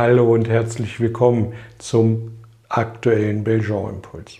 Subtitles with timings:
[0.00, 2.38] Hallo und herzlich willkommen zum
[2.68, 4.36] aktuellen Belgian Impuls.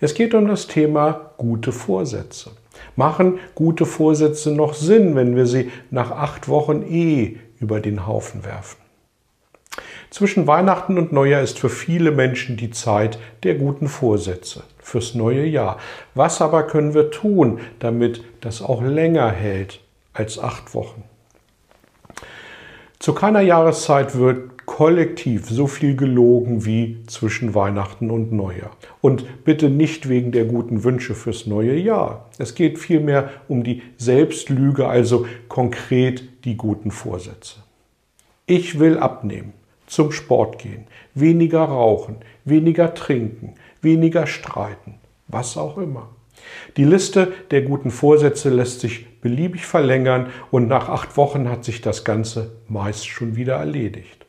[0.00, 2.50] Es geht um das Thema gute Vorsätze.
[2.96, 8.44] Machen gute Vorsätze noch Sinn, wenn wir sie nach acht Wochen eh über den Haufen
[8.44, 8.80] werfen?
[10.10, 15.44] Zwischen Weihnachten und Neujahr ist für viele Menschen die Zeit der guten Vorsätze fürs neue
[15.44, 15.78] Jahr.
[16.16, 19.78] Was aber können wir tun, damit das auch länger hält
[20.14, 21.04] als acht Wochen?
[22.98, 28.76] Zu keiner Jahreszeit wird kollektiv so viel gelogen wie zwischen Weihnachten und Neujahr.
[29.00, 32.28] Und bitte nicht wegen der guten Wünsche fürs neue Jahr.
[32.36, 37.60] Es geht vielmehr um die Selbstlüge, also konkret die guten Vorsätze.
[38.44, 39.54] Ich will abnehmen,
[39.86, 44.96] zum Sport gehen, weniger rauchen, weniger trinken, weniger streiten,
[45.26, 46.10] was auch immer.
[46.76, 51.80] Die Liste der guten Vorsätze lässt sich beliebig verlängern und nach acht Wochen hat sich
[51.80, 54.25] das Ganze meist schon wieder erledigt.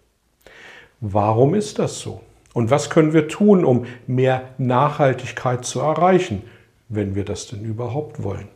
[1.00, 2.22] Warum ist das so?
[2.53, 6.42] Und was können wir tun, um mehr Nachhaltigkeit zu erreichen,
[6.89, 8.48] wenn wir das denn überhaupt wollen?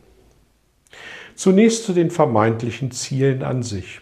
[1.36, 4.00] Zunächst zu den vermeintlichen Zielen an sich.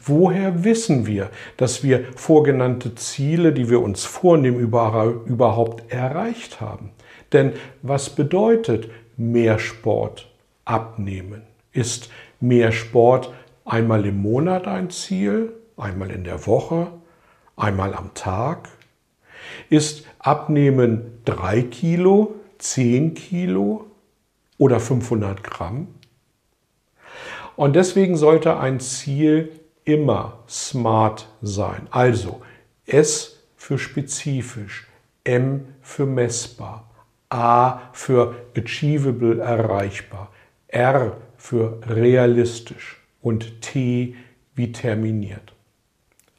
[0.00, 6.90] Woher wissen wir, dass wir vorgenannte Ziele, die wir uns vornehmen, überhaupt erreicht haben?
[7.32, 7.52] Denn
[7.82, 10.30] was bedeutet mehr Sport
[10.64, 11.42] abnehmen?
[11.72, 13.32] Ist mehr Sport
[13.64, 16.88] einmal im Monat ein Ziel, einmal in der Woche,
[17.56, 18.68] einmal am Tag?
[19.70, 23.86] Ist Abnehmen 3 Kilo, 10 Kilo
[24.58, 25.88] oder 500 Gramm?
[27.56, 31.88] Und deswegen sollte ein Ziel immer smart sein.
[31.90, 32.42] Also
[32.84, 34.86] S für spezifisch,
[35.24, 36.90] M für messbar,
[37.30, 40.30] A für achievable, erreichbar,
[40.68, 44.14] R für realistisch und T
[44.54, 45.55] wie terminiert.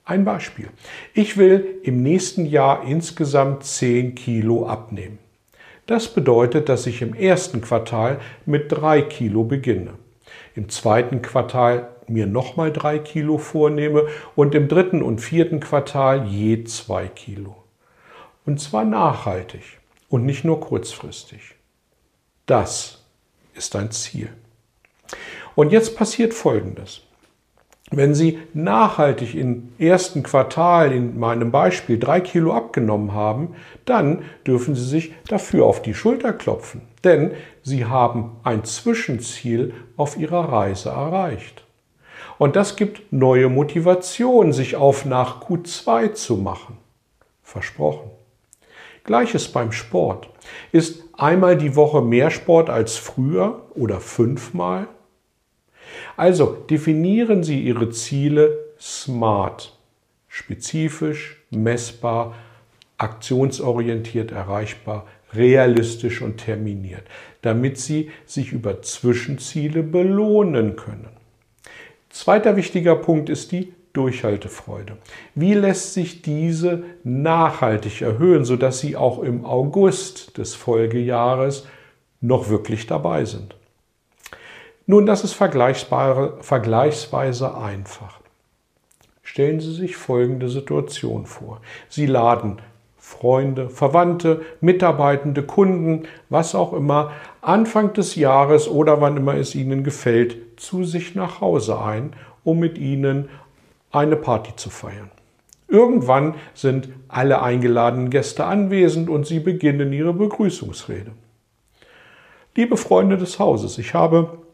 [0.07, 0.69] Ein Beispiel.
[1.13, 5.19] Ich will im nächsten Jahr insgesamt 10 Kilo abnehmen.
[5.85, 9.95] Das bedeutet, dass ich im ersten Quartal mit 3 Kilo beginne,
[10.55, 16.63] im zweiten Quartal mir nochmal 3 Kilo vornehme und im dritten und vierten Quartal je
[16.63, 17.57] 2 Kilo.
[18.45, 21.55] Und zwar nachhaltig und nicht nur kurzfristig.
[22.45, 23.03] Das
[23.55, 24.29] ist ein Ziel.
[25.53, 27.01] Und jetzt passiert Folgendes.
[27.89, 33.55] Wenn Sie nachhaltig im ersten Quartal, in meinem Beispiel, drei Kilo abgenommen haben,
[33.85, 37.31] dann dürfen Sie sich dafür auf die Schulter klopfen, denn
[37.63, 41.63] Sie haben ein Zwischenziel auf Ihrer Reise erreicht.
[42.37, 46.77] Und das gibt neue Motivation, sich auf nach Q2 zu machen.
[47.41, 48.11] Versprochen.
[49.05, 50.29] Gleiches beim Sport.
[50.73, 54.87] Ist einmal die Woche mehr Sport als früher oder fünfmal?
[56.17, 59.77] Also definieren Sie Ihre Ziele smart,
[60.27, 62.35] spezifisch, messbar,
[62.97, 67.03] aktionsorientiert erreichbar, realistisch und terminiert,
[67.43, 71.09] damit Sie sich über Zwischenziele belohnen können.
[72.09, 74.97] Zweiter wichtiger Punkt ist die Durchhaltefreude.
[75.35, 81.67] Wie lässt sich diese nachhaltig erhöhen, sodass Sie auch im August des Folgejahres
[82.21, 83.55] noch wirklich dabei sind?
[84.89, 88.21] Nun, das ist vergleichsweise einfach.
[89.21, 91.59] Stellen Sie sich folgende Situation vor.
[91.89, 92.61] Sie laden
[92.97, 97.11] Freunde, Verwandte, Mitarbeitende, Kunden, was auch immer,
[97.41, 102.13] Anfang des Jahres oder wann immer es Ihnen gefällt, zu sich nach Hause ein,
[102.45, 103.27] um mit Ihnen
[103.91, 105.11] eine Party zu feiern.
[105.67, 111.11] Irgendwann sind alle eingeladenen Gäste anwesend und Sie beginnen Ihre Begrüßungsrede.
[112.55, 114.46] Liebe Freunde des Hauses, ich habe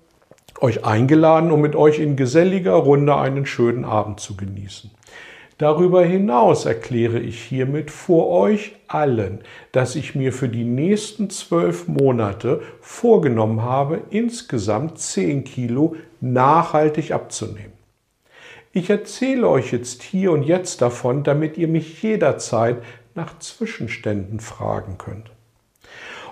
[0.61, 4.91] euch eingeladen, um mit euch in geselliger Runde einen schönen Abend zu genießen.
[5.57, 9.39] Darüber hinaus erkläre ich hiermit vor euch allen,
[9.71, 17.73] dass ich mir für die nächsten zwölf Monate vorgenommen habe, insgesamt zehn Kilo nachhaltig abzunehmen.
[18.71, 22.77] Ich erzähle euch jetzt hier und jetzt davon, damit ihr mich jederzeit
[23.13, 25.32] nach Zwischenständen fragen könnt.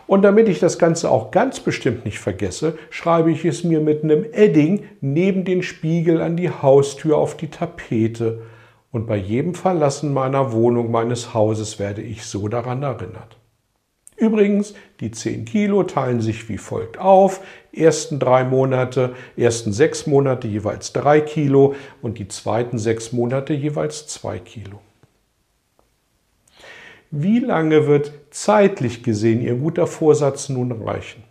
[0.07, 4.03] Und damit ich das Ganze auch ganz bestimmt nicht vergesse, schreibe ich es mir mit
[4.03, 8.41] einem Edding neben den Spiegel an die Haustür auf die Tapete.
[8.91, 13.37] Und bei jedem Verlassen meiner Wohnung, meines Hauses werde ich so daran erinnert.
[14.21, 17.41] Übrigens, die 10 Kilo teilen sich wie folgt auf.
[17.73, 21.73] Ersten drei Monate, ersten sechs Monate jeweils drei Kilo
[22.03, 24.79] und die zweiten sechs Monate jeweils zwei Kilo.
[27.13, 31.23] Wie lange wird zeitlich gesehen Ihr guter Vorsatz nun reichen?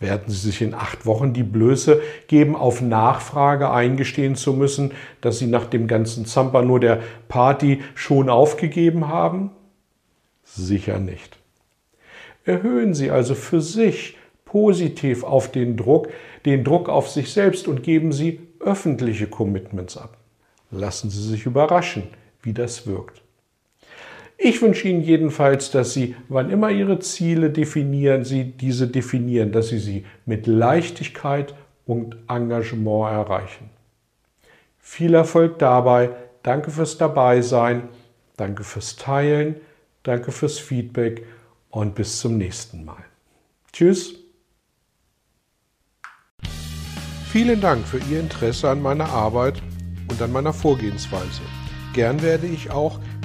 [0.00, 4.90] Werden Sie sich in acht Wochen die Blöße geben, auf Nachfrage eingestehen zu müssen,
[5.20, 9.50] dass Sie nach dem ganzen Zamper nur der Party schon aufgegeben haben?
[10.42, 11.38] Sicher nicht.
[12.44, 16.08] Erhöhen Sie also für sich positiv auf den Druck,
[16.44, 20.16] den Druck auf sich selbst und geben Sie öffentliche Commitments ab.
[20.72, 22.04] Lassen Sie sich überraschen,
[22.42, 23.22] wie das wirkt.
[24.42, 29.68] Ich wünsche Ihnen jedenfalls, dass Sie, wann immer Ihre Ziele definieren, Sie diese definieren, dass
[29.68, 31.54] Sie sie mit Leichtigkeit
[31.84, 33.68] und Engagement erreichen.
[34.78, 36.08] Viel Erfolg dabei.
[36.42, 37.90] Danke fürs Dabeisein.
[38.38, 39.56] Danke fürs Teilen.
[40.04, 41.26] Danke fürs Feedback
[41.68, 43.04] und bis zum nächsten Mal.
[43.74, 44.14] Tschüss.
[47.30, 49.62] Vielen Dank für Ihr Interesse an meiner Arbeit
[50.08, 51.42] und an meiner Vorgehensweise.
[51.92, 53.00] Gern werde ich auch